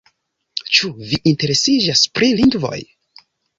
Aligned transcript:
Ĉu 0.77 0.89
vi 1.11 1.19
interesiĝas 1.33 2.03
pri 2.19 2.33
lingvoj? 2.43 2.83